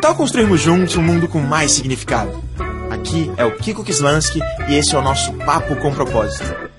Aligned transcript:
tal 0.00 0.16
construirmos 0.16 0.62
juntos 0.62 0.96
um 0.96 1.02
mundo 1.02 1.28
com 1.28 1.40
mais 1.40 1.72
significado? 1.72 2.42
Aqui 2.90 3.30
é 3.36 3.44
o 3.44 3.54
Kiko 3.58 3.84
Kislansky 3.84 4.40
e 4.68 4.74
esse 4.74 4.94
é 4.94 4.98
o 4.98 5.02
nosso 5.02 5.32
Papo 5.34 5.76
com 5.76 5.94
Propósito. 5.94 6.70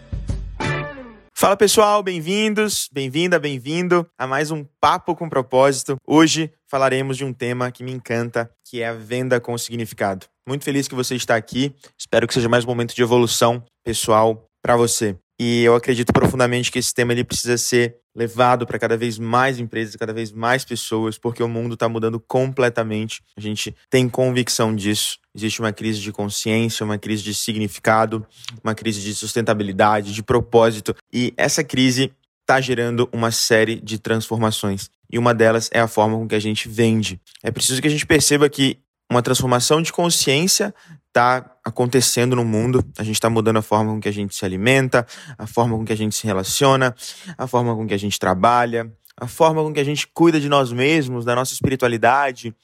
Fala 1.35 1.55
pessoal, 1.55 2.01
bem-vindos, 2.01 2.89
bem-vinda, 2.91 3.39
bem-vindo 3.39 4.07
a 4.17 4.25
mais 4.25 4.49
um 4.49 4.65
Papo 4.79 5.15
com 5.15 5.29
Propósito. 5.29 5.97
Hoje 6.05 6.51
falaremos 6.67 7.15
de 7.15 7.23
um 7.23 7.31
tema 7.31 7.71
que 7.71 7.83
me 7.83 7.91
encanta, 7.91 8.49
que 8.67 8.81
é 8.81 8.87
a 8.87 8.93
venda 8.93 9.39
com 9.39 9.55
significado. 9.55 10.25
Muito 10.47 10.65
feliz 10.65 10.87
que 10.87 10.95
você 10.95 11.15
está 11.15 11.35
aqui, 11.35 11.75
espero 11.97 12.27
que 12.27 12.33
seja 12.33 12.49
mais 12.49 12.63
um 12.63 12.67
momento 12.67 12.95
de 12.95 13.03
evolução 13.03 13.63
pessoal 13.83 14.47
para 14.63 14.75
você. 14.75 15.15
E 15.43 15.63
eu 15.63 15.73
acredito 15.73 16.13
profundamente 16.13 16.71
que 16.71 16.77
esse 16.77 16.93
tema 16.93 17.13
ele 17.13 17.23
precisa 17.23 17.57
ser 17.57 17.95
levado 18.15 18.63
para 18.63 18.77
cada 18.77 18.95
vez 18.95 19.17
mais 19.17 19.59
empresas, 19.59 19.95
cada 19.95 20.13
vez 20.13 20.31
mais 20.31 20.63
pessoas, 20.63 21.17
porque 21.17 21.41
o 21.41 21.47
mundo 21.47 21.73
está 21.73 21.89
mudando 21.89 22.19
completamente. 22.19 23.23
A 23.35 23.41
gente 23.41 23.75
tem 23.89 24.07
convicção 24.07 24.75
disso. 24.75 25.17
Existe 25.33 25.59
uma 25.59 25.73
crise 25.73 25.99
de 25.99 26.11
consciência, 26.11 26.83
uma 26.83 26.99
crise 26.99 27.23
de 27.23 27.33
significado, 27.33 28.23
uma 28.63 28.75
crise 28.75 29.01
de 29.01 29.15
sustentabilidade, 29.15 30.13
de 30.13 30.21
propósito. 30.21 30.95
E 31.11 31.33
essa 31.35 31.63
crise 31.63 32.13
está 32.41 32.61
gerando 32.61 33.09
uma 33.11 33.31
série 33.31 33.81
de 33.81 33.97
transformações. 33.97 34.91
E 35.11 35.17
uma 35.17 35.33
delas 35.33 35.71
é 35.73 35.79
a 35.79 35.87
forma 35.87 36.19
com 36.19 36.27
que 36.27 36.35
a 36.35 36.39
gente 36.39 36.69
vende. 36.69 37.19
É 37.41 37.49
preciso 37.49 37.81
que 37.81 37.87
a 37.87 37.91
gente 37.91 38.05
perceba 38.05 38.47
que 38.47 38.77
uma 39.09 39.23
transformação 39.23 39.81
de 39.81 39.91
consciência 39.91 40.71
está 41.07 41.50
acontecendo 41.63 42.35
no 42.35 42.43
mundo. 42.43 42.83
A 42.97 43.03
gente 43.03 43.15
está 43.15 43.29
mudando 43.29 43.57
a 43.57 43.61
forma 43.61 43.93
com 43.93 43.99
que 43.99 44.09
a 44.09 44.13
gente 44.13 44.35
se 44.35 44.43
alimenta, 44.45 45.05
a 45.37 45.47
forma 45.47 45.77
com 45.77 45.85
que 45.85 45.93
a 45.93 45.97
gente 45.97 46.15
se 46.15 46.25
relaciona, 46.25 46.95
a 47.37 47.47
forma 47.47 47.75
com 47.75 47.87
que 47.87 47.93
a 47.93 47.99
gente 47.99 48.19
trabalha, 48.19 48.91
a 49.17 49.27
forma 49.27 49.61
com 49.61 49.73
que 49.73 49.79
a 49.79 49.83
gente 49.83 50.07
cuida 50.07 50.39
de 50.39 50.49
nós 50.49 50.71
mesmos, 50.71 51.25
da 51.25 51.35
nossa 51.35 51.53
espiritualidade. 51.53 52.55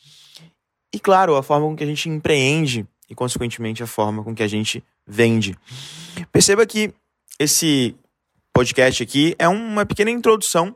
E, 0.93 0.99
claro, 0.99 1.35
a 1.35 1.43
forma 1.43 1.67
com 1.67 1.75
que 1.75 1.83
a 1.83 1.87
gente 1.87 2.09
empreende 2.09 2.87
e, 3.09 3.15
consequentemente, 3.15 3.83
a 3.83 3.87
forma 3.87 4.23
com 4.23 4.33
que 4.33 4.43
a 4.43 4.47
gente 4.47 4.83
vende. 5.05 5.57
Perceba 6.31 6.65
que 6.65 6.93
esse 7.39 7.95
podcast 8.53 9.03
aqui 9.03 9.35
é 9.37 9.47
uma 9.47 9.85
pequena 9.85 10.09
introdução 10.09 10.75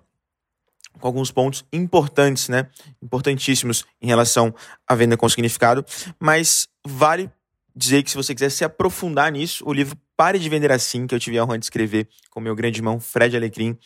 com 1.00 1.08
alguns 1.08 1.32
pontos 1.32 1.66
importantes, 1.74 2.48
né? 2.48 2.68
Importantíssimos 3.02 3.86
em 4.02 4.08
relação 4.08 4.54
à 4.88 4.94
venda 4.94 5.18
com 5.18 5.28
significado, 5.28 5.84
mas 6.20 6.68
vale 6.86 7.30
dizer 7.76 8.04
que 8.04 8.12
se 8.12 8.18
você 8.18 8.34
quiser 8.34 8.50
se 8.50 8.64
aprofundar 8.64 9.32
nisso, 9.32 9.64
o 9.66 9.74
livro 9.74 9.98
Pare 10.16 10.40
de 10.40 10.50
Vender 10.50 10.72
Assim, 10.72 11.08
que 11.08 11.16
eu 11.16 11.20
tive 11.20 11.38
a 11.38 11.44
honra 11.44 11.58
de 11.58 11.66
escrever 11.66 12.08
com 12.30 12.40
meu 12.40 12.56
grande 12.56 12.80
irmão 12.80 13.00
Fred 13.00 13.36
Alecrim, 13.36 13.78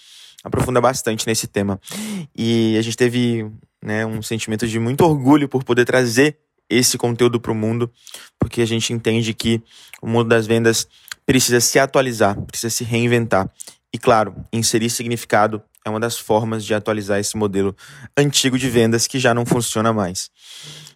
aprofunda 0.44 0.82
bastante 0.82 1.26
nesse 1.26 1.48
tema. 1.48 1.80
E 2.36 2.78
a 2.78 2.82
gente 2.82 2.98
teve 2.98 3.50
né, 3.84 4.06
um 4.06 4.22
sentimento 4.22 4.68
de 4.68 4.80
muito 4.80 5.02
orgulho 5.02 5.48
por 5.48 5.64
poder 5.64 5.86
trazer 5.86 6.38
esse 6.70 6.98
conteúdo 6.98 7.40
para 7.40 7.52
o 7.52 7.56
mundo, 7.56 7.92
porque 8.40 8.62
a 8.62 8.66
gente 8.66 8.92
entende 8.92 9.34
que 9.34 9.62
o 10.02 10.08
mundo 10.08 10.30
das 10.30 10.48
vendas 10.48 10.88
precisa 11.26 11.60
se 11.60 11.80
atualizar, 11.80 12.40
precisa 12.42 12.70
se 12.70 12.84
reinventar. 12.84 13.50
E 13.94 13.98
claro, 13.98 14.36
inserir 14.52 14.90
significado 14.90 15.62
é 15.86 15.90
uma 15.90 16.00
das 16.00 16.18
formas 16.18 16.66
de 16.66 16.74
atualizar 16.74 17.20
esse 17.20 17.38
modelo 17.38 17.76
antigo 18.18 18.58
de 18.58 18.70
vendas 18.70 19.08
que 19.08 19.20
já 19.20 19.34
não 19.34 19.46
funciona 19.46 19.94
mais. 19.94 20.30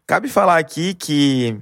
Cabe 0.05 0.27
falar 0.27 0.57
aqui 0.57 0.95
que 0.95 1.55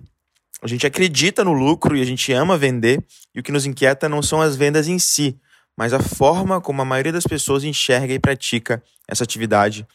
a 0.68 0.70
gente 0.70 0.86
acredita 0.86 1.44
no 1.44 1.54
lucro 1.54 1.96
e 1.96 2.02
a 2.02 2.06
gente 2.06 2.32
ama 2.34 2.58
vender, 2.58 3.02
e 3.34 3.40
o 3.40 3.44
que 3.44 3.52
nos 3.52 3.66
inquieta 3.66 4.10
não 4.10 4.22
são 4.22 4.42
as 4.42 4.56
vendas 4.56 4.88
em 4.88 5.00
si, 5.00 5.40
mas 5.78 5.94
a 5.94 6.00
forma 6.00 6.60
como 6.60 6.82
a 6.82 6.86
maioria 6.86 7.14
das 7.14 7.26
pessoas 7.26 7.64
enxerga 7.64 8.14
e 8.14 8.20
pratica 8.20 8.84
essa 9.08 9.24
atividade 9.24 9.88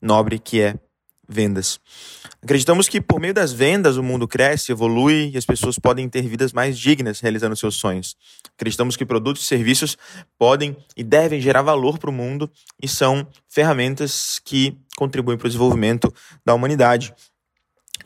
nobre 0.00 0.38
que 0.38 0.60
é 0.60 0.76
vendas. 1.28 1.80
Acreditamos 2.42 2.88
que 2.88 3.00
por 3.00 3.18
meio 3.18 3.34
das 3.34 3.52
vendas 3.52 3.96
o 3.96 4.02
mundo 4.02 4.28
cresce, 4.28 4.70
evolui 4.70 5.30
e 5.32 5.38
as 5.38 5.46
pessoas 5.46 5.78
podem 5.78 6.08
ter 6.08 6.22
vidas 6.22 6.52
mais 6.52 6.78
dignas 6.78 7.18
realizando 7.20 7.56
seus 7.56 7.74
sonhos. 7.74 8.14
Acreditamos 8.54 8.96
que 8.96 9.06
produtos 9.06 9.42
e 9.42 9.46
serviços 9.46 9.96
podem 10.38 10.76
e 10.96 11.02
devem 11.02 11.40
gerar 11.40 11.62
valor 11.62 11.98
para 11.98 12.10
o 12.10 12.12
mundo 12.12 12.48
e 12.80 12.86
são 12.86 13.26
ferramentas 13.48 14.38
que 14.44 14.76
contribuem 14.96 15.38
para 15.38 15.46
o 15.46 15.48
desenvolvimento 15.48 16.12
da 16.44 16.54
humanidade. 16.54 17.12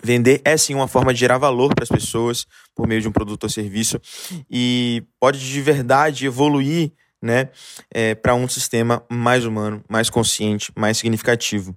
Vender 0.02 0.40
é 0.44 0.56
sim 0.56 0.74
uma 0.74 0.88
forma 0.88 1.12
de 1.12 1.20
gerar 1.20 1.38
valor 1.38 1.74
para 1.74 1.82
as 1.82 1.88
pessoas 1.88 2.46
por 2.74 2.86
meio 2.86 3.00
de 3.00 3.08
um 3.08 3.12
produto 3.12 3.44
ou 3.44 3.50
serviço 3.50 4.00
e 4.50 5.02
pode 5.18 5.38
de 5.38 5.60
verdade 5.60 6.26
evoluir 6.26 6.92
né, 7.20 7.48
é, 7.92 8.14
para 8.14 8.34
um 8.34 8.48
sistema 8.48 9.02
mais 9.10 9.44
humano, 9.44 9.82
mais 9.88 10.08
consciente, 10.08 10.72
mais 10.76 10.98
significativo. 10.98 11.76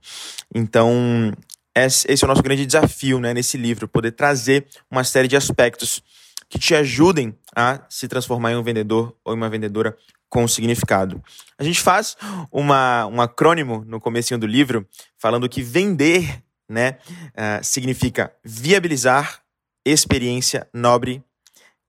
Então, 0.54 1.34
esse 1.76 2.08
é 2.09 2.26
o 2.26 2.28
nosso 2.28 2.44
grande 2.44 2.66
desafio 2.66 3.20
né, 3.20 3.34
nesse 3.34 3.58
livro, 3.58 3.88
poder 3.88 4.12
trazer 4.12 4.68
uma 4.90 5.03
série 5.03 5.28
de 5.28 5.36
aspectos 5.36 6.03
que 6.50 6.59
te 6.59 6.76
ajudem 6.76 7.36
a 7.56 7.82
se 7.90 8.08
transformar 8.08 8.52
em 8.52 8.56
um 8.56 8.64
vendedor 8.64 9.16
ou 9.24 9.34
em 9.34 9.38
uma 9.38 9.50
vendedora 9.50 9.98
com 10.30 10.48
significado. 10.48 11.22
A 11.58 11.64
gente 11.64 11.82
faz 11.82 12.16
uma, 12.52 13.06
um 13.08 13.22
acrônimo 13.22 13.84
no 13.86 14.00
começo 14.00 14.38
do 14.38 14.48
livro 14.48 14.88
falando 15.18 15.50
que 15.50 15.62
vender 15.62 16.42
né, 16.72 16.98
uh, 17.32 17.64
significa 17.64 18.34
viabilizar 18.44 19.42
experiência 19.86 20.68
nobre, 20.74 21.22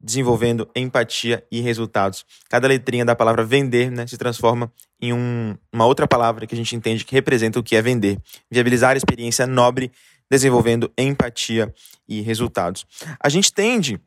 desenvolvendo 0.01 0.69
empatia 0.75 1.47
e 1.51 1.61
resultados. 1.61 2.27
Cada 2.49 2.67
letrinha 2.67 3.05
da 3.05 3.15
palavra 3.15 3.45
vender 3.45 3.91
né, 3.91 4.07
se 4.07 4.19
transforma 4.19 4.73
em 5.01 5.13
um, 5.13 5.57
uma 5.73 5.87
outra 5.87 6.09
palavra 6.09 6.47
que 6.47 6.55
a 6.55 6.59
gente 6.59 6.75
entende 6.75 7.05
que 7.05 7.15
representa 7.15 7.61
o 7.61 7.63
que 7.63 7.77
é 7.77 7.83
vender. 7.83 8.19
Viabilizar 8.51 8.97
experiência 8.97 9.47
nobre, 9.47 9.93
desenvolvendo 10.29 10.93
empatia 10.99 11.73
e 12.09 12.21
resultados. 12.21 12.85
A 13.21 13.29
gente 13.29 13.53
tende 13.53 14.01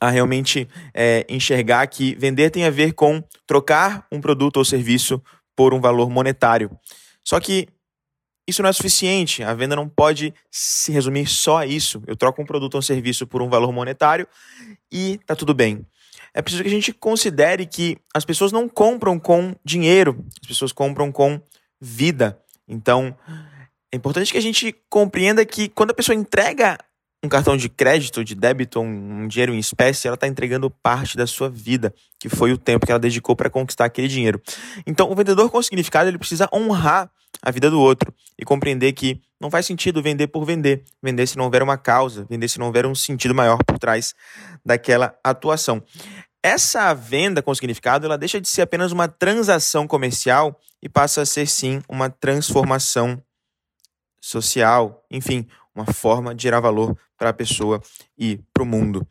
a 0.00 0.10
realmente 0.10 0.68
é, 0.94 1.24
enxergar 1.28 1.86
que 1.86 2.14
vender 2.16 2.50
tem 2.50 2.64
a 2.64 2.70
ver 2.70 2.92
com 2.92 3.22
trocar 3.46 4.06
um 4.10 4.20
produto 4.20 4.56
ou 4.56 4.64
serviço 4.64 5.22
por 5.54 5.74
um 5.74 5.80
valor 5.80 6.08
monetário. 6.10 6.70
Só 7.24 7.40
que 7.40 7.68
isso 8.48 8.62
não 8.62 8.70
é 8.70 8.72
suficiente. 8.72 9.42
A 9.42 9.52
venda 9.52 9.76
não 9.76 9.86
pode 9.86 10.32
se 10.50 10.90
resumir 10.90 11.26
só 11.26 11.58
a 11.58 11.66
isso. 11.66 12.02
Eu 12.06 12.16
troco 12.16 12.40
um 12.40 12.46
produto 12.46 12.74
ou 12.74 12.78
um 12.78 12.82
serviço 12.82 13.26
por 13.26 13.42
um 13.42 13.48
valor 13.48 13.70
monetário 13.70 14.26
e 14.90 15.20
tá 15.26 15.36
tudo 15.36 15.52
bem. 15.52 15.86
É 16.32 16.40
preciso 16.40 16.62
que 16.62 16.68
a 16.68 16.72
gente 16.72 16.92
considere 16.92 17.66
que 17.66 17.98
as 18.14 18.24
pessoas 18.24 18.50
não 18.50 18.68
compram 18.68 19.18
com 19.18 19.54
dinheiro, 19.62 20.24
as 20.40 20.48
pessoas 20.48 20.72
compram 20.72 21.12
com 21.12 21.40
vida. 21.78 22.40
Então, 22.66 23.14
é 23.92 23.96
importante 23.96 24.32
que 24.32 24.38
a 24.38 24.42
gente 24.42 24.74
compreenda 24.88 25.44
que 25.44 25.68
quando 25.68 25.90
a 25.90 25.94
pessoa 25.94 26.16
entrega 26.16 26.78
um 27.22 27.28
cartão 27.28 27.56
de 27.56 27.68
crédito, 27.68 28.24
de 28.24 28.34
débito, 28.34 28.80
um, 28.80 29.22
um 29.22 29.28
dinheiro 29.28 29.52
em 29.52 29.58
espécie, 29.58 30.06
ela 30.06 30.14
está 30.14 30.28
entregando 30.28 30.70
parte 30.70 31.16
da 31.16 31.26
sua 31.26 31.50
vida, 31.50 31.92
que 32.18 32.28
foi 32.28 32.52
o 32.52 32.58
tempo 32.58 32.86
que 32.86 32.92
ela 32.92 32.98
dedicou 32.98 33.34
para 33.34 33.50
conquistar 33.50 33.86
aquele 33.86 34.06
dinheiro. 34.06 34.40
Então, 34.86 35.10
o 35.10 35.14
vendedor 35.14 35.50
com 35.50 35.60
significado 35.62 36.08
ele 36.08 36.18
precisa 36.18 36.48
honrar 36.52 37.10
a 37.42 37.50
vida 37.50 37.70
do 37.70 37.80
outro 37.80 38.14
e 38.38 38.44
compreender 38.44 38.92
que 38.92 39.20
não 39.40 39.50
faz 39.50 39.66
sentido 39.66 40.02
vender 40.02 40.28
por 40.28 40.44
vender, 40.44 40.84
vender 41.02 41.26
se 41.26 41.36
não 41.36 41.44
houver 41.44 41.62
uma 41.62 41.76
causa, 41.76 42.26
vender 42.28 42.48
se 42.48 42.58
não 42.58 42.66
houver 42.66 42.86
um 42.86 42.94
sentido 42.94 43.34
maior 43.34 43.58
por 43.64 43.78
trás 43.78 44.14
daquela 44.64 45.16
atuação. 45.22 45.82
Essa 46.42 46.94
venda 46.94 47.42
com 47.42 47.54
significado, 47.54 48.06
ela 48.06 48.16
deixa 48.16 48.40
de 48.40 48.48
ser 48.48 48.62
apenas 48.62 48.92
uma 48.92 49.08
transação 49.08 49.86
comercial 49.88 50.58
e 50.80 50.88
passa 50.88 51.22
a 51.22 51.26
ser 51.26 51.46
sim 51.46 51.82
uma 51.88 52.08
transformação 52.08 53.20
social, 54.20 55.04
enfim, 55.10 55.46
uma 55.78 55.92
forma 55.92 56.34
de 56.34 56.42
gerar 56.42 56.60
valor 56.60 56.96
para 57.16 57.30
a 57.30 57.32
pessoa 57.32 57.80
e 58.18 58.40
para 58.52 58.62
o 58.62 58.66
mundo. 58.66 59.06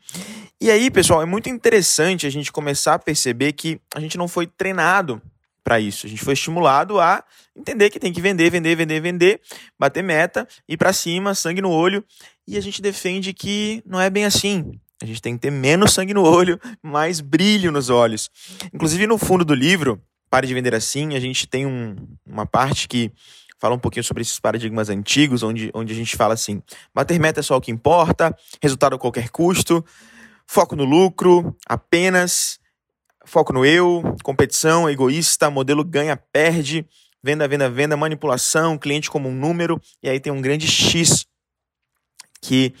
E 0.60 0.70
aí, 0.70 0.90
pessoal, 0.90 1.22
é 1.22 1.24
muito 1.24 1.48
interessante 1.48 2.26
a 2.26 2.30
gente 2.30 2.52
começar 2.52 2.94
a 2.94 2.98
perceber 2.98 3.52
que 3.52 3.80
a 3.94 4.00
gente 4.00 4.18
não 4.18 4.28
foi 4.28 4.46
treinado 4.46 5.22
para 5.64 5.80
isso. 5.80 6.06
A 6.06 6.08
gente 6.08 6.22
foi 6.22 6.34
estimulado 6.34 7.00
a 7.00 7.24
entender 7.56 7.90
que 7.90 7.98
tem 7.98 8.12
que 8.12 8.20
vender, 8.20 8.50
vender, 8.50 8.74
vender, 8.74 9.00
vender, 9.00 9.40
bater 9.78 10.02
meta, 10.02 10.46
ir 10.68 10.76
para 10.76 10.92
cima, 10.92 11.34
sangue 11.34 11.62
no 11.62 11.70
olho. 11.70 12.04
E 12.46 12.56
a 12.56 12.60
gente 12.60 12.82
defende 12.82 13.32
que 13.32 13.82
não 13.86 14.00
é 14.00 14.10
bem 14.10 14.24
assim. 14.24 14.72
A 15.02 15.06
gente 15.06 15.22
tem 15.22 15.34
que 15.34 15.40
ter 15.40 15.50
menos 15.50 15.92
sangue 15.92 16.12
no 16.12 16.22
olho, 16.22 16.58
mais 16.82 17.20
brilho 17.20 17.70
nos 17.70 17.88
olhos. 17.88 18.28
Inclusive, 18.74 19.06
no 19.06 19.16
fundo 19.16 19.44
do 19.44 19.54
livro, 19.54 20.02
Pare 20.28 20.46
de 20.46 20.54
Vender 20.54 20.74
Assim, 20.74 21.14
a 21.14 21.20
gente 21.20 21.46
tem 21.46 21.66
um, 21.66 21.96
uma 22.26 22.44
parte 22.44 22.88
que 22.88 23.12
fala 23.58 23.74
um 23.74 23.78
pouquinho 23.78 24.04
sobre 24.04 24.22
esses 24.22 24.38
paradigmas 24.38 24.88
antigos, 24.88 25.42
onde, 25.42 25.70
onde 25.74 25.92
a 25.92 25.96
gente 25.96 26.16
fala 26.16 26.34
assim: 26.34 26.62
bater 26.94 27.18
meta 27.18 27.40
é 27.40 27.42
só 27.42 27.56
o 27.56 27.60
que 27.60 27.70
importa, 27.70 28.36
resultado 28.62 28.94
a 28.94 28.98
qualquer 28.98 29.30
custo, 29.30 29.84
foco 30.46 30.76
no 30.76 30.84
lucro, 30.84 31.56
apenas, 31.66 32.58
foco 33.24 33.52
no 33.52 33.64
eu, 33.64 34.02
competição, 34.22 34.88
egoísta, 34.88 35.50
modelo 35.50 35.84
ganha-perde, 35.84 36.86
venda, 37.22 37.46
venda, 37.46 37.68
venda, 37.68 37.96
manipulação, 37.96 38.78
cliente 38.78 39.10
como 39.10 39.28
um 39.28 39.34
número, 39.34 39.80
e 40.02 40.08
aí 40.08 40.20
tem 40.20 40.32
um 40.32 40.40
grande 40.40 40.66
X 40.66 41.26
que 42.40 42.72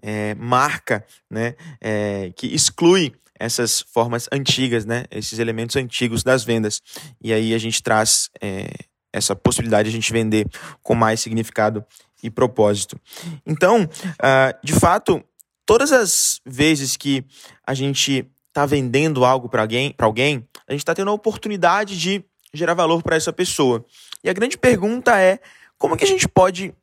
é, 0.00 0.34
marca, 0.36 1.04
né, 1.28 1.54
é, 1.80 2.32
que 2.36 2.46
exclui 2.46 3.12
essas 3.38 3.80
formas 3.80 4.28
antigas, 4.30 4.84
né, 4.84 5.04
esses 5.10 5.38
elementos 5.38 5.74
antigos 5.74 6.22
das 6.22 6.44
vendas. 6.44 6.80
E 7.20 7.32
aí 7.32 7.54
a 7.54 7.58
gente 7.58 7.82
traz 7.82 8.28
é, 8.40 8.68
essa 9.12 9.34
possibilidade 9.34 9.90
de 9.90 9.96
a 9.96 9.98
gente 10.00 10.12
vender 10.12 10.46
com 10.82 10.94
mais 10.94 11.20
significado 11.20 11.84
e 12.22 12.30
propósito. 12.30 13.00
Então, 13.46 13.84
uh, 13.84 14.58
de 14.64 14.72
fato, 14.72 15.22
todas 15.66 15.92
as 15.92 16.40
vezes 16.44 16.96
que 16.96 17.24
a 17.66 17.74
gente 17.74 18.26
está 18.48 18.66
vendendo 18.66 19.24
algo 19.24 19.48
para 19.48 19.62
alguém, 19.62 19.94
alguém, 19.98 20.48
a 20.66 20.72
gente 20.72 20.80
está 20.80 20.94
tendo 20.94 21.10
a 21.10 21.14
oportunidade 21.14 21.98
de 21.98 22.24
gerar 22.52 22.74
valor 22.74 23.02
para 23.02 23.16
essa 23.16 23.32
pessoa. 23.32 23.84
E 24.22 24.28
a 24.28 24.32
grande 24.32 24.58
pergunta 24.58 25.18
é 25.20 25.38
como 25.78 25.96
que 25.96 26.04
a 26.04 26.08
gente 26.08 26.28
pode, 26.28 26.74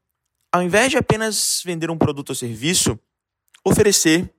ao 0.52 0.64
invés 0.64 0.90
de 0.90 0.98
apenas 0.98 1.62
vender 1.66 1.92
um 1.92 1.98
produto 1.98 2.30
ou 2.30 2.36
serviço, 2.36 2.98
oferecer 3.64 4.34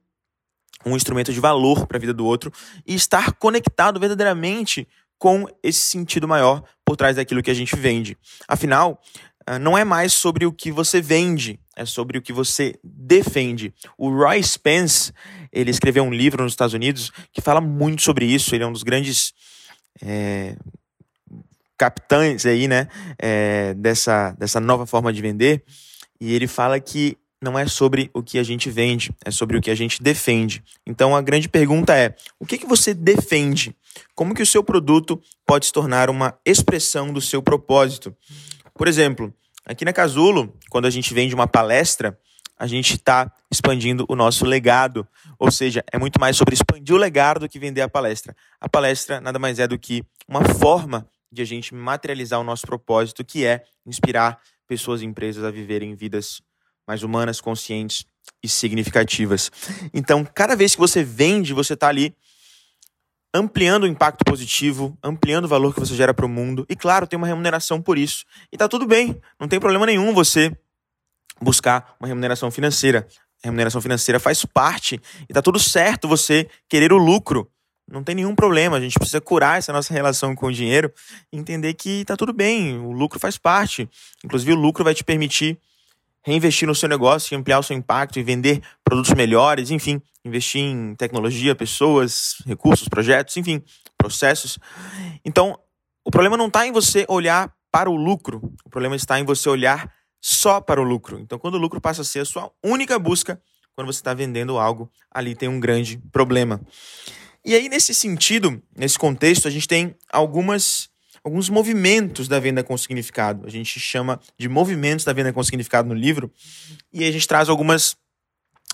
um 0.85 0.96
instrumento 0.96 1.32
de 1.32 1.40
valor 1.40 1.87
para 1.87 1.99
a 1.99 2.00
vida 2.00 2.14
do 2.14 2.25
outro 2.25 2.52
e 2.87 2.94
estar 2.94 3.32
conectado 3.35 4.00
verdadeiramente 4.00 4.88
com 5.19 5.47
esse 5.62 5.81
sentido 5.81 6.29
maior 6.29 6.62
por 6.85 6.97
trás 6.97 7.17
daquilo 7.17 7.43
que 7.43 7.50
a 7.50 7.55
gente 7.55 7.75
vende. 7.76 8.17
Afinal, 8.47 9.00
ah, 9.47 9.59
não 9.59 9.76
é 9.76 9.85
mais 9.85 10.12
sobre 10.12 10.44
o 10.44 10.53
que 10.53 10.70
você 10.70 11.00
vende, 11.00 11.59
é 11.75 11.85
sobre 11.87 12.19
o 12.19 12.23
que 12.23 12.32
você 12.32 12.79
defende. 12.85 13.73
O 13.97 14.11
Roy 14.11 14.43
Spence, 14.43 15.12
ele 15.50 15.70
escreveu 15.70 16.05
um 16.05 16.12
livro 16.12 16.43
nos 16.43 16.53
Estados 16.53 16.75
Unidos 16.75 17.11
que 17.32 17.41
fala 17.41 17.61
muito 17.61 18.03
sobre 18.03 18.26
isso. 18.26 18.55
Ele 18.55 18.65
é 18.65 18.67
um 18.67 18.73
dos 18.73 18.82
grandes 18.82 19.32
é, 20.03 20.55
capitães 21.79 22.44
aí, 22.44 22.69
né, 22.69 22.88
é, 23.19 23.73
dessa, 23.75 24.32
dessa 24.32 24.61
nova 24.61 24.85
forma 24.85 25.12
de 25.12 25.23
vender. 25.23 25.64
E 26.21 26.35
ele 26.35 26.47
fala 26.47 26.79
que 26.79 27.17
não 27.40 27.58
é 27.58 27.67
sobre 27.67 28.11
o 28.12 28.23
que 28.23 28.38
a 28.38 28.43
gente 28.43 28.69
vende, 28.69 29.12
é 29.25 29.31
sobre 29.31 29.56
o 29.56 29.61
que 29.61 29.70
a 29.70 29.75
gente 29.75 30.02
defende. 30.02 30.62
Então 30.87 31.14
a 31.14 31.23
grande 31.23 31.49
pergunta 31.49 31.96
é: 31.96 32.14
o 32.38 32.46
que, 32.46 32.58
que 32.58 32.67
você 32.67 32.93
defende? 32.93 33.75
Como 34.14 34.35
que 34.35 34.43
o 34.43 34.46
seu 34.46 34.62
produto 34.62 35.20
pode 35.46 35.67
se 35.67 35.73
tornar 35.73 36.11
uma 36.11 36.38
expressão 36.44 37.12
do 37.12 37.20
seu 37.20 37.43
propósito? 37.43 38.14
Por 38.75 38.88
exemplo, 38.88 39.32
aqui 39.64 39.85
na 39.85 39.93
Casulo, 39.93 40.55
quando 40.70 40.87
a 40.87 40.90
gente 40.90 41.14
vende 41.14 41.35
uma 41.35 41.46
palestra, 41.46 42.19
a 42.58 42.67
gente 42.67 42.94
está 42.94 43.32
expandindo 43.50 44.05
o 44.08 44.17
nosso 44.17 44.44
legado. 44.44 45.06
Ou 45.38 45.50
seja, 45.50 45.85
é 45.93 45.99
muito 45.99 46.20
mais 46.20 46.37
sobre 46.37 46.55
expandir 46.55 46.94
o 46.94 46.99
legado 46.99 47.40
do 47.40 47.49
que 47.49 47.58
vender 47.58 47.82
a 47.82 47.88
palestra. 47.88 48.35
A 48.61 48.69
palestra 48.69 49.20
nada 49.20 49.38
mais 49.38 49.58
é 49.58 49.69
do 49.69 49.79
que 49.79 50.02
uma 50.26 50.44
forma 50.44 51.06
de 51.31 51.43
a 51.43 51.44
gente 51.44 51.75
materializar 51.75 52.40
o 52.40 52.44
nosso 52.44 52.67
propósito, 52.67 53.25
que 53.25 53.44
é 53.44 53.62
inspirar 53.87 54.40
pessoas 54.67 55.02
e 55.02 55.06
empresas 55.06 55.44
a 55.44 55.50
viverem 55.50 55.94
vidas 55.94 56.43
mais 56.88 57.02
humanas, 57.02 57.38
conscientes 57.38 58.06
e 58.43 58.49
significativas. 58.49 59.52
Então, 59.93 60.25
cada 60.25 60.56
vez 60.56 60.75
que 60.75 60.81
você 60.81 61.05
vende, 61.05 61.52
você 61.52 61.75
está 61.75 61.88
ali 61.88 62.17
ampliando 63.35 63.82
o 63.82 63.87
impacto 63.87 64.25
positivo, 64.25 64.96
ampliando 65.02 65.44
o 65.44 65.49
valor 65.49 65.75
que 65.75 65.81
você 65.81 65.94
gera 65.94 66.14
para 66.14 66.25
o 66.25 66.29
mundo. 66.29 66.64
E 66.67 66.75
claro, 66.75 67.06
tem 67.06 67.19
uma 67.19 67.26
remuneração 67.26 67.82
por 67.82 67.99
isso. 67.99 68.25
E 68.50 68.56
tá 68.56 68.67
tudo 68.67 68.87
bem, 68.87 69.20
não 69.38 69.46
tem 69.46 69.61
problema 69.61 69.85
nenhum 69.85 70.14
você 70.14 70.50
buscar 71.40 71.94
uma 72.00 72.08
remuneração 72.08 72.50
financeira. 72.50 73.06
A 73.44 73.49
remuneração 73.49 73.82
financeira 73.82 74.19
faz 74.19 74.44
parte 74.46 75.00
e 75.29 75.32
tá 75.32 75.43
tudo 75.43 75.61
certo 75.61 76.08
você 76.08 76.49
querer 76.69 76.90
o 76.90 76.96
lucro. 76.96 77.49
Não 77.90 78.02
tem 78.02 78.14
nenhum 78.14 78.35
problema, 78.35 78.76
a 78.76 78.81
gente 78.81 78.99
precisa 78.99 79.20
curar 79.20 79.58
essa 79.58 79.73
nossa 79.73 79.93
relação 79.94 80.35
com 80.35 80.46
o 80.46 80.52
dinheiro 80.52 80.93
e 81.32 81.38
entender 81.38 81.73
que 81.75 82.05
tá 82.05 82.17
tudo 82.17 82.32
bem, 82.32 82.79
o 82.79 82.93
lucro 82.93 83.19
faz 83.19 83.38
parte. 83.38 83.88
Inclusive, 84.25 84.52
o 84.52 84.56
lucro 84.56 84.85
vai 84.85 84.94
te 84.94 85.05
permitir 85.05 85.58
reinvestir 86.28 86.69
no 86.69 86.75
seu 86.75 86.90
negócio, 86.90 87.36
ampliar 87.36 87.58
o 87.58 87.62
seu 87.62 87.75
impacto 87.75 88.19
e 88.19 88.22
vender 88.22 88.62
produtos 88.84 89.14
melhores, 89.14 89.70
enfim, 89.70 90.00
investir 90.22 90.60
em 90.60 90.94
tecnologia, 90.94 91.54
pessoas, 91.54 92.36
recursos, 92.44 92.86
projetos, 92.86 93.34
enfim, 93.38 93.62
processos. 93.96 94.58
Então, 95.25 95.58
o 96.04 96.10
problema 96.10 96.36
não 96.36 96.48
está 96.48 96.66
em 96.66 96.72
você 96.72 97.06
olhar 97.08 97.50
para 97.72 97.88
o 97.88 97.96
lucro, 97.96 98.52
o 98.62 98.69
problema 98.69 98.94
está 98.94 99.19
em 99.19 99.25
você 99.25 99.48
olhar 99.48 99.90
só 100.20 100.60
para 100.60 100.78
o 100.80 100.84
lucro. 100.84 101.19
Então, 101.19 101.38
quando 101.38 101.54
o 101.54 101.58
lucro 101.58 101.80
passa 101.80 102.02
a 102.02 102.04
ser 102.04 102.20
a 102.20 102.25
sua 102.26 102.50
única 102.62 102.98
busca, 102.98 103.40
quando 103.75 103.86
você 103.86 104.00
está 104.00 104.12
vendendo 104.12 104.58
algo, 104.58 104.90
ali 105.10 105.34
tem 105.34 105.48
um 105.48 105.58
grande 105.58 105.96
problema. 106.12 106.60
E 107.42 107.54
aí, 107.54 107.70
nesse 107.70 107.94
sentido, 107.94 108.62
nesse 108.76 108.98
contexto, 108.98 109.48
a 109.48 109.50
gente 109.50 109.66
tem 109.66 109.96
algumas 110.12 110.90
alguns 111.28 111.50
movimentos 111.50 112.26
da 112.26 112.40
venda 112.40 112.64
com 112.64 112.76
significado. 112.76 113.46
A 113.46 113.50
gente 113.50 113.78
chama 113.78 114.19
de 114.38 114.48
movimentos 114.48 115.04
da 115.04 115.12
venda 115.12 115.32
com 115.32 115.42
significado 115.44 115.86
no 115.86 115.94
livro 115.94 116.32
e 116.92 117.04
a 117.04 117.12
gente 117.12 117.28
traz 117.28 117.48
algumas 117.48 117.96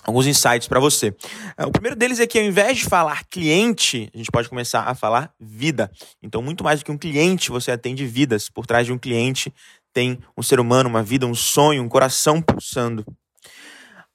alguns 0.03 0.27
insights 0.27 0.67
para 0.67 0.79
você. 0.79 1.15
É, 1.57 1.65
o 1.65 1.71
primeiro 1.71 1.95
deles 1.95 2.19
é 2.19 2.27
que 2.27 2.37
ao 2.37 2.45
invés 2.45 2.77
de 2.77 2.85
falar 2.85 3.25
cliente, 3.25 4.09
a 4.13 4.17
gente 4.17 4.31
pode 4.31 4.47
começar 4.47 4.81
a 4.81 4.93
falar 4.93 5.33
vida. 5.39 5.91
Então, 6.21 6.41
muito 6.41 6.63
mais 6.63 6.79
do 6.79 6.85
que 6.85 6.91
um 6.91 6.97
cliente, 6.97 7.49
você 7.49 7.71
atende 7.71 8.05
vidas. 8.05 8.47
Por 8.47 8.67
trás 8.67 8.85
de 8.85 8.93
um 8.93 8.99
cliente 8.99 9.53
tem 9.91 10.19
um 10.37 10.43
ser 10.43 10.59
humano, 10.59 10.89
uma 10.89 11.01
vida, 11.01 11.25
um 11.25 11.33
sonho, 11.33 11.81
um 11.81 11.89
coração 11.89 12.41
pulsando. 12.41 13.03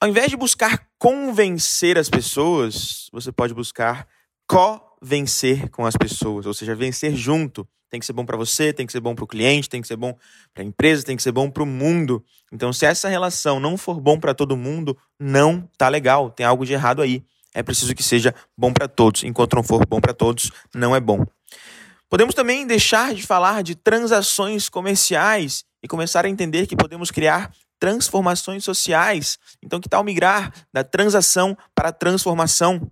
Ao 0.00 0.08
invés 0.08 0.31
de 0.31 0.37
buscar 0.37 0.87
convencer 0.98 1.98
as 1.98 2.08
pessoas, 2.08 3.08
você 3.12 3.32
pode 3.32 3.52
buscar 3.52 4.06
co-vencer 5.00 5.70
com 5.70 5.87
as 5.87 5.97
pessoas, 5.97 6.47
ou 6.47 6.55
seja, 6.55 6.75
vencer 6.75 7.14
junto. 7.17 7.67
Tem 7.88 7.99
que 7.99 8.06
ser 8.06 8.12
bom 8.12 8.25
para 8.25 8.37
você, 8.37 8.73
tem 8.73 8.87
que 8.87 8.93
ser 8.93 9.00
bom 9.00 9.14
para 9.14 9.25
o 9.25 9.26
cliente, 9.26 9.69
tem 9.69 9.82
que 9.82 9.88
ser 9.88 9.97
bom 9.97 10.17
para 10.55 10.62
a 10.62 10.67
empresa, 10.67 11.05
tem 11.05 11.17
que 11.17 11.23
ser 11.23 11.32
bom 11.32 11.50
para 11.50 11.62
o 11.62 11.67
mundo. 11.67 12.25
Então, 12.52 12.73
se 12.73 12.87
essa 12.87 13.08
relação 13.08 13.58
não 13.58 13.76
for 13.76 14.00
bom 14.00 14.19
para 14.19 14.32
todo 14.32 14.56
mundo, 14.56 14.97
não 15.19 15.69
tá 15.76 15.88
legal, 15.88 16.31
tem 16.31 16.47
algo 16.47 16.64
de 16.64 16.73
errado 16.73 17.02
aí. 17.02 17.25
É 17.52 17.64
preciso 17.64 17.94
que 17.94 18.02
seja 18.02 18.32
bom 18.56 18.73
para 18.73 18.87
todos. 18.87 19.25
Enquanto 19.25 19.56
não 19.56 19.62
for 19.64 19.85
bom 19.85 20.00
para 20.00 20.14
todos, 20.14 20.52
não 20.73 20.94
é 20.94 21.00
bom. 21.00 21.26
Podemos 22.08 22.35
também 22.35 22.64
deixar 22.64 23.12
de 23.12 23.25
falar 23.25 23.62
de 23.62 23.75
transações 23.75 24.69
comerciais 24.69 25.64
e 25.82 25.88
começar 25.88 26.25
a 26.25 26.29
entender 26.29 26.69
que 26.69 26.76
podemos 26.76 27.11
criar 27.11 27.52
transformações 27.81 28.62
sociais. 28.62 29.37
Então, 29.61 29.81
que 29.81 29.88
tal 29.88 30.05
migrar 30.05 30.52
da 30.73 30.85
transação 30.85 31.56
para 31.75 31.88
a 31.88 31.93
transformação? 31.93 32.88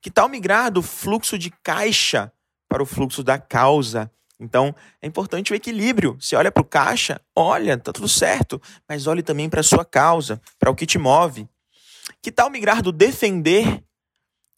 Que 0.00 0.10
tal 0.10 0.28
migrar 0.28 0.70
do 0.70 0.82
fluxo 0.82 1.38
de 1.38 1.50
caixa 1.62 2.32
para 2.68 2.82
o 2.82 2.86
fluxo 2.86 3.22
da 3.22 3.38
causa? 3.38 4.10
Então, 4.40 4.74
é 5.02 5.06
importante 5.06 5.52
o 5.52 5.56
equilíbrio. 5.56 6.16
Você 6.20 6.36
olha 6.36 6.52
para 6.52 6.60
o 6.60 6.64
caixa, 6.64 7.20
olha, 7.34 7.76
tá 7.76 7.92
tudo 7.92 8.08
certo, 8.08 8.60
mas 8.88 9.06
olhe 9.06 9.22
também 9.22 9.48
para 9.48 9.60
a 9.60 9.64
sua 9.64 9.84
causa, 9.84 10.40
para 10.58 10.70
o 10.70 10.74
que 10.74 10.86
te 10.86 10.98
move. 10.98 11.48
Que 12.22 12.30
tal 12.30 12.48
migrar 12.48 12.82
do 12.82 12.92
defender 12.92 13.82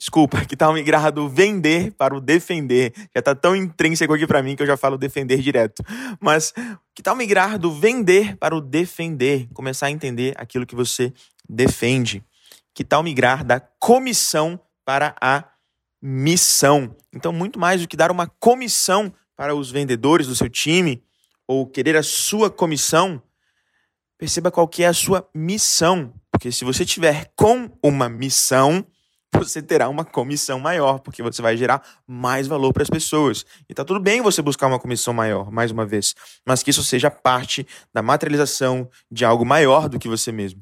Desculpa, 0.00 0.46
que 0.46 0.56
tal 0.56 0.72
migrar 0.72 1.12
do 1.12 1.28
vender 1.28 1.92
para 1.92 2.16
o 2.16 2.22
defender? 2.22 2.94
Já 3.14 3.20
tá 3.20 3.34
tão 3.34 3.54
intrínseco 3.54 4.14
aqui 4.14 4.26
para 4.26 4.42
mim 4.42 4.56
que 4.56 4.62
eu 4.62 4.66
já 4.66 4.74
falo 4.74 4.96
defender 4.96 5.40
direto. 5.40 5.82
Mas 6.18 6.54
que 6.94 7.02
tal 7.02 7.14
migrar 7.14 7.58
do 7.58 7.70
vender 7.70 8.34
para 8.38 8.56
o 8.56 8.62
defender? 8.62 9.46
Começar 9.52 9.88
a 9.88 9.90
entender 9.90 10.32
aquilo 10.38 10.64
que 10.64 10.74
você 10.74 11.12
defende. 11.46 12.24
Que 12.74 12.82
tal 12.82 13.02
migrar 13.02 13.44
da 13.44 13.60
comissão 13.60 14.58
para 14.90 15.14
a 15.20 15.44
missão? 16.02 16.96
Então, 17.14 17.32
muito 17.32 17.60
mais 17.60 17.80
do 17.80 17.86
que 17.86 17.96
dar 17.96 18.10
uma 18.10 18.26
comissão 18.26 19.14
para 19.36 19.54
os 19.54 19.70
vendedores 19.70 20.26
do 20.26 20.34
seu 20.34 20.48
time 20.48 21.00
ou 21.46 21.64
querer 21.64 21.96
a 21.96 22.02
sua 22.02 22.50
comissão, 22.50 23.22
perceba 24.18 24.50
qual 24.50 24.66
que 24.66 24.82
é 24.82 24.88
a 24.88 24.92
sua 24.92 25.28
missão. 25.32 26.12
Porque 26.32 26.50
se 26.50 26.64
você 26.64 26.84
tiver 26.84 27.30
com 27.36 27.70
uma 27.80 28.08
missão, 28.08 28.84
você 29.32 29.62
terá 29.62 29.88
uma 29.88 30.04
comissão 30.04 30.58
maior, 30.58 30.98
porque 30.98 31.22
você 31.22 31.40
vai 31.40 31.56
gerar 31.56 31.80
mais 32.04 32.48
valor 32.48 32.72
para 32.72 32.82
as 32.82 32.90
pessoas. 32.90 33.46
E 33.68 33.74
tá 33.74 33.84
tudo 33.84 34.00
bem 34.00 34.20
você 34.20 34.42
buscar 34.42 34.66
uma 34.66 34.80
comissão 34.80 35.14
maior, 35.14 35.52
mais 35.52 35.70
uma 35.70 35.86
vez, 35.86 36.16
mas 36.44 36.64
que 36.64 36.70
isso 36.70 36.82
seja 36.82 37.12
parte 37.12 37.64
da 37.94 38.02
materialização 38.02 38.90
de 39.08 39.24
algo 39.24 39.46
maior 39.46 39.88
do 39.88 40.00
que 40.00 40.08
você 40.08 40.32
mesmo. 40.32 40.60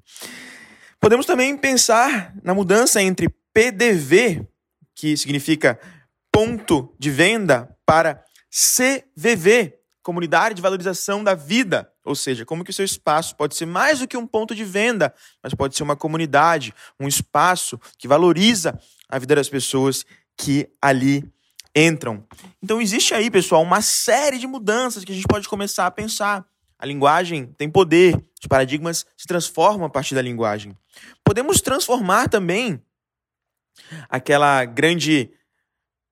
Podemos 1.01 1.25
também 1.25 1.57
pensar 1.57 2.35
na 2.43 2.53
mudança 2.53 3.01
entre 3.01 3.31
PDV, 3.53 4.47
que 4.95 5.17
significa 5.17 5.79
ponto 6.33 6.95
de 6.99 7.11
venda, 7.11 7.77
para 7.87 8.23
CVV, 8.51 9.79
comunidade 10.03 10.55
de 10.55 10.63
valorização 10.63 11.23
da 11.23 11.35
vida, 11.35 11.91
ou 12.05 12.15
seja, 12.15 12.45
como 12.45 12.65
que 12.65 12.71
o 12.71 12.75
seu 12.75 12.85
espaço 12.85 13.37
pode 13.37 13.55
ser 13.55 13.67
mais 13.67 13.99
do 13.99 14.09
que 14.09 14.17
um 14.17 14.27
ponto 14.27 14.55
de 14.55 14.65
venda, 14.65 15.15
mas 15.43 15.55
pode 15.55 15.77
ser 15.77 15.83
uma 15.83 15.97
comunidade, 15.97 16.73
um 16.99 17.07
espaço 17.07 17.79
que 17.99 18.09
valoriza 18.09 18.79
a 19.09 19.19
vida 19.19 19.35
das 19.35 19.49
pessoas 19.49 20.05
que 20.37 20.69
ali 20.81 21.31
entram. 21.75 22.25
Então 22.63 22.81
existe 22.81 23.15
aí, 23.15 23.31
pessoal, 23.31 23.63
uma 23.63 23.83
série 23.83 24.39
de 24.39 24.47
mudanças 24.47 25.05
que 25.05 25.13
a 25.13 25.15
gente 25.15 25.27
pode 25.27 25.49
começar 25.49 25.87
a 25.87 25.91
pensar. 25.91 26.47
A 26.79 26.87
linguagem 26.87 27.47
tem 27.59 27.69
poder, 27.71 28.15
os 28.41 28.47
paradigmas 28.47 29.05
se 29.17 29.27
transformam 29.27 29.87
a 29.87 29.91
partir 29.91 30.15
da 30.15 30.23
linguagem. 30.23 30.77
Podemos 31.25 31.61
transformar 31.61 32.29
também 32.29 32.83
aquela 34.09 34.65
grande 34.65 35.31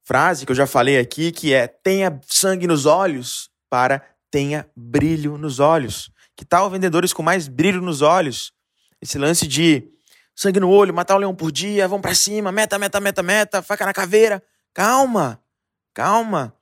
frase 0.04 0.46
que 0.46 0.52
eu 0.52 0.56
já 0.56 0.66
falei 0.66 0.99
aqui, 0.99 1.32
que 1.32 1.52
é 1.52 1.66
tenha 1.66 2.20
sangue 2.26 2.66
nos 2.66 2.87
olhos, 2.87 3.50
para 3.68 4.02
tenha 4.30 4.68
brilho 4.76 5.37
nos 5.37 5.58
olhos. 5.58 6.11
Que 6.37 6.44
tal 6.44 6.70
vendedores 6.70 7.12
com 7.12 7.23
mais 7.23 7.49
brilho 7.49 7.80
nos 7.80 8.02
olhos? 8.02 8.52
Esse 9.00 9.18
lance 9.18 9.46
de 9.46 9.88
sangue 10.35 10.61
no 10.61 10.70
olho, 10.70 10.94
matar 10.94 11.16
o 11.16 11.18
leão 11.18 11.35
por 11.35 11.50
dia, 11.50 11.88
vão 11.88 12.00
para 12.00 12.14
cima, 12.14 12.52
meta, 12.52 12.78
meta, 12.78 13.00
meta, 13.00 13.23
meta, 13.23 13.62
faca 13.62 13.87
na 13.87 13.92
caveira. 13.92 14.42
Calma, 14.73 15.42
calma. 15.94 16.54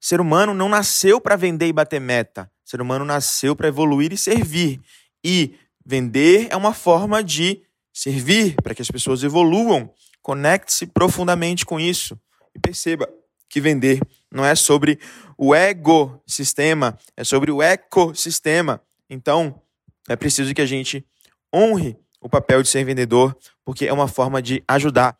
Ser 0.00 0.20
humano 0.20 0.52
não 0.52 0.68
nasceu 0.68 1.20
para 1.20 1.36
vender 1.36 1.68
e 1.68 1.72
bater 1.72 2.00
meta. 2.00 2.50
Ser 2.64 2.80
humano 2.80 3.04
nasceu 3.04 3.54
para 3.54 3.68
evoluir 3.68 4.12
e 4.12 4.16
servir. 4.16 4.80
E 5.22 5.54
vender 5.84 6.48
é 6.50 6.56
uma 6.56 6.74
forma 6.74 7.22
de 7.22 7.62
servir 7.92 8.54
para 8.62 8.74
que 8.74 8.82
as 8.82 8.90
pessoas 8.90 9.22
evoluam. 9.22 9.92
Conecte-se 10.22 10.86
profundamente 10.86 11.64
com 11.64 11.80
isso 11.80 12.18
e 12.54 12.58
perceba 12.58 13.08
que 13.48 13.60
vender 13.60 14.00
não 14.30 14.44
é 14.44 14.54
sobre 14.54 14.98
o 15.36 15.54
ego-sistema, 15.54 16.96
é 17.16 17.24
sobre 17.24 17.50
o 17.50 17.62
ecossistema. 17.62 18.80
Então, 19.08 19.60
é 20.08 20.14
preciso 20.14 20.54
que 20.54 20.62
a 20.62 20.66
gente 20.66 21.04
honre 21.52 21.96
o 22.20 22.28
papel 22.28 22.62
de 22.62 22.68
ser 22.68 22.84
vendedor, 22.84 23.36
porque 23.64 23.86
é 23.86 23.92
uma 23.92 24.06
forma 24.06 24.40
de 24.40 24.62
ajudar 24.68 25.16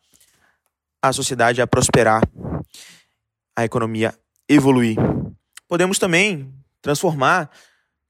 a 1.01 1.11
sociedade 1.11 1.61
a 1.61 1.67
prosperar, 1.67 2.21
a 3.55 3.65
economia 3.65 4.13
evoluir. 4.47 4.97
Podemos 5.67 5.97
também 5.97 6.53
transformar 6.81 7.49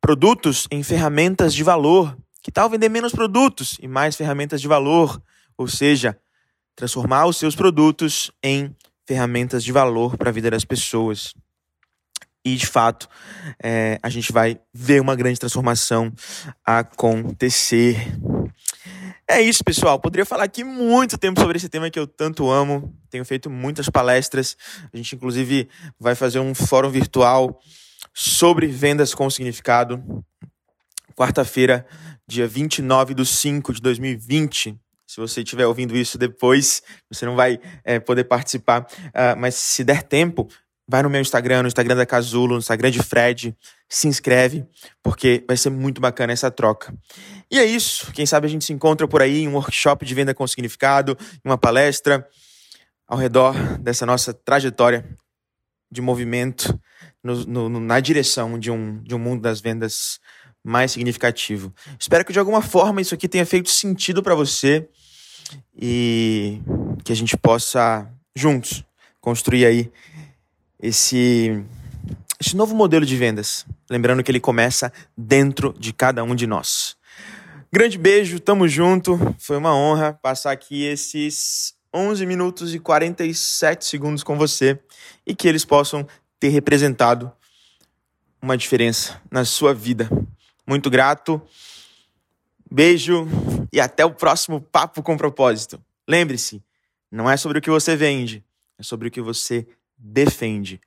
produtos 0.01 0.68
em 0.72 0.84
ferramentas 0.84 1.53
de 1.53 1.63
valor. 1.63 2.18
Que 2.41 2.51
tal 2.51 2.69
vender 2.69 2.89
menos 2.89 3.12
produtos 3.12 3.77
e 3.81 3.88
mais 3.88 4.15
ferramentas 4.15 4.62
de 4.62 4.67
valor? 4.67 5.21
Ou 5.57 5.67
seja, 5.67 6.19
transformar 6.75 7.27
os 7.27 7.38
seus 7.38 7.55
produtos 7.55 8.31
em 8.41 8.75
ferramentas 9.05 9.63
de 9.63 9.71
valor 9.71 10.17
para 10.17 10.29
a 10.29 10.33
vida 10.33 10.50
das 10.50 10.65
pessoas. 10.65 11.33
E, 12.43 12.55
de 12.55 12.65
fato, 12.65 13.07
é, 13.62 14.00
a 14.01 14.10
gente 14.10 14.31
vai 14.31 14.60
ver 14.74 15.00
uma 15.00 15.15
grande 15.15 15.39
transformação 15.39 16.12
acontecer. 16.65 17.95
É 19.27 19.39
isso, 19.39 19.63
pessoal. 19.63 20.00
Poderia 20.00 20.25
falar 20.25 20.43
aqui 20.43 20.63
muito 20.63 21.17
tempo 21.17 21.39
sobre 21.39 21.57
esse 21.57 21.69
tema 21.69 21.89
que 21.91 22.00
eu 22.00 22.07
tanto 22.07 22.50
amo. 22.50 22.93
Tenho 23.10 23.24
feito 23.24 23.50
muitas 23.50 23.88
palestras. 23.89 24.57
A 24.91 24.98
gente, 24.98 25.15
inclusive, 25.15 25.69
vai 26.00 26.15
fazer 26.15 26.39
um 26.39 26.55
fórum 26.55 26.89
virtual 26.89 27.60
sobre 28.13 28.67
vendas 28.67 29.13
com 29.13 29.29
significado. 29.29 30.03
Quarta-feira, 31.15 31.86
dia 32.31 32.47
29 32.47 33.13
de 33.13 33.25
5 33.25 33.73
de 33.73 33.81
2020. 33.81 34.79
Se 35.05 35.19
você 35.19 35.41
estiver 35.41 35.67
ouvindo 35.67 35.95
isso 35.97 36.17
depois, 36.17 36.81
você 37.11 37.25
não 37.25 37.35
vai 37.35 37.59
é, 37.83 38.00
poder 38.00 38.23
participar. 38.23 38.88
Uh, 39.07 39.38
mas 39.38 39.55
se 39.55 39.83
der 39.83 40.01
tempo, 40.01 40.47
vai 40.88 41.03
no 41.03 41.09
meu 41.09 41.19
Instagram, 41.19 41.63
no 41.63 41.67
Instagram 41.67 41.97
da 41.97 42.05
Casulo, 42.05 42.53
no 42.53 42.59
Instagram 42.59 42.89
de 42.89 43.03
Fred, 43.03 43.55
se 43.89 44.07
inscreve, 44.07 44.65
porque 45.03 45.43
vai 45.45 45.57
ser 45.57 45.69
muito 45.69 46.00
bacana 46.00 46.31
essa 46.31 46.50
troca. 46.50 46.93
E 47.51 47.59
é 47.59 47.65
isso. 47.65 48.09
Quem 48.13 48.25
sabe 48.25 48.47
a 48.47 48.50
gente 48.50 48.63
se 48.63 48.71
encontra 48.71 49.05
por 49.05 49.21
aí 49.21 49.41
em 49.41 49.50
um 49.50 49.55
workshop 49.55 50.05
de 50.05 50.15
venda 50.15 50.33
com 50.33 50.47
significado, 50.47 51.17
em 51.43 51.50
uma 51.50 51.57
palestra, 51.57 52.25
ao 53.05 53.17
redor 53.17 53.53
dessa 53.79 54.05
nossa 54.05 54.33
trajetória 54.33 55.05
de 55.91 56.01
movimento 56.01 56.79
no, 57.21 57.69
no, 57.69 57.79
na 57.81 58.00
direção 58.00 58.57
de 58.57 58.71
um, 58.71 59.03
de 59.03 59.13
um 59.13 59.19
mundo 59.19 59.41
das 59.41 59.59
vendas 59.59 60.19
mais 60.63 60.91
significativo. 60.91 61.74
Espero 62.00 62.24
que 62.24 62.34
de 62.34 62.39
alguma 62.39 62.62
forma 62.62 63.01
isso 63.01 63.13
aqui 63.13 63.27
tenha 63.27 63.46
feito 63.46 63.70
sentido 63.70 64.22
para 64.22 64.36
você 64.36 64.88
e 65.75 66.62
que 67.03 67.12
a 67.12 67.15
gente 67.15 67.36
possa 67.36 68.08
juntos 68.36 68.84
construir 69.20 69.65
aí 69.65 69.91
esse 70.82 71.63
esse 72.39 72.56
novo 72.56 72.75
modelo 72.75 73.06
de 73.06 73.15
vendas. 73.15 73.65
Lembrando 73.89 74.24
que 74.24 74.32
ele 74.32 74.39
começa 74.39 74.91
dentro 75.15 75.75
de 75.77 75.94
cada 75.94 76.24
um 76.24 76.34
de 76.34 76.48
nós. 76.48 76.98
Grande 77.72 77.98
beijo, 77.98 78.39
tamo 78.39 78.68
junto. 78.68 79.20
Foi 79.38 79.58
uma 79.58 79.75
honra 79.75 80.13
passar 80.13 80.51
aqui 80.51 80.84
esses 80.84 81.75
11 81.94 82.25
minutos 82.25 82.74
e 82.74 82.80
47 82.80 83.86
segundos 83.86 84.24
com 84.24 84.38
você 84.38 84.80
e 85.25 85.36
que 85.36 85.48
eles 85.48 85.63
possam 85.63 86.08
ter 86.39 86.50
representado 86.50 87.32
uma 88.41 88.58
diferença 88.58 89.22
na 89.30 89.46
sua 89.46 89.74
vida. 89.74 90.10
Muito 90.65 90.89
grato. 90.89 91.41
Beijo 92.70 93.27
e 93.72 93.80
até 93.80 94.06
o 94.06 94.13
próximo 94.13 94.62
Papo 94.62 95.03
com 95.03 95.18
Propósito. 95.18 95.84
Lembre-se, 96.08 96.63
não 97.12 97.30
é 97.30 97.36
sobre 97.36 97.60
o 97.60 97.62
que 97.62 97.70
você 97.70 97.96
vende, 97.96 98.44
é 98.77 98.84
sobre 98.84 99.08
o 99.08 99.12
que 99.12 99.22
você 99.22 99.68
defende. 99.98 100.80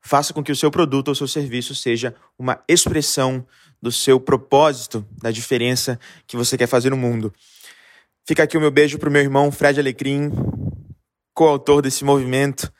Faça 0.00 0.32
com 0.32 0.42
que 0.42 0.52
o 0.52 0.56
seu 0.56 0.70
produto 0.70 1.08
ou 1.08 1.14
seu 1.14 1.28
serviço 1.28 1.74
seja 1.74 2.14
uma 2.38 2.62
expressão 2.68 3.46
do 3.80 3.92
seu 3.92 4.20
propósito, 4.20 5.06
da 5.18 5.30
diferença 5.30 5.98
que 6.26 6.36
você 6.36 6.56
quer 6.56 6.66
fazer 6.66 6.90
no 6.90 6.96
mundo. 6.96 7.32
Fica 8.26 8.42
aqui 8.42 8.56
o 8.56 8.60
meu 8.60 8.70
beijo 8.70 8.98
para 8.98 9.08
o 9.08 9.12
meu 9.12 9.22
irmão 9.22 9.50
Fred 9.50 9.80
Alecrim, 9.80 10.30
coautor 11.34 11.82
desse 11.82 12.04
movimento. 12.04 12.72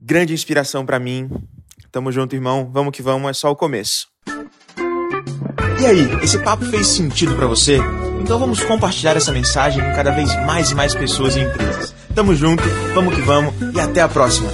Grande 0.00 0.32
inspiração 0.32 0.86
para 0.86 0.98
mim. 0.98 1.28
Tamo 1.90 2.12
junto, 2.12 2.34
irmão. 2.34 2.70
Vamos 2.72 2.92
que 2.92 3.02
vamos, 3.02 3.28
é 3.28 3.32
só 3.32 3.50
o 3.50 3.56
começo. 3.56 4.08
E 5.80 5.86
aí, 5.86 6.18
esse 6.22 6.38
papo 6.38 6.64
fez 6.64 6.88
sentido 6.88 7.36
para 7.36 7.46
você? 7.46 7.78
Então 8.20 8.38
vamos 8.38 8.60
compartilhar 8.64 9.16
essa 9.16 9.30
mensagem 9.30 9.82
com 9.82 9.94
cada 9.94 10.10
vez 10.10 10.34
mais 10.44 10.72
e 10.72 10.74
mais 10.74 10.94
pessoas 10.94 11.36
e 11.36 11.40
empresas. 11.40 11.94
Tamo 12.14 12.34
junto, 12.34 12.64
vamos 12.94 13.14
que 13.14 13.20
vamos 13.20 13.54
e 13.74 13.80
até 13.80 14.00
a 14.00 14.08
próxima. 14.08 14.50